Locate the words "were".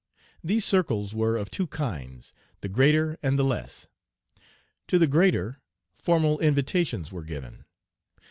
1.13-1.37, 7.11-7.21